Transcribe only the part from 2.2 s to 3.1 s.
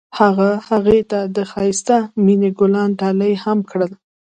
مینه ګلان